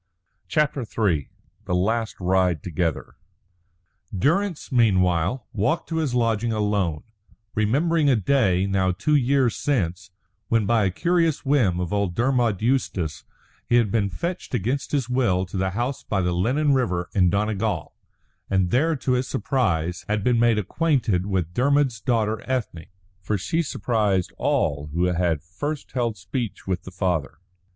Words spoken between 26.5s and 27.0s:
with the